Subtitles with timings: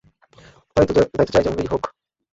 [0.75, 1.83] চাই তা যেভাবেই হোক।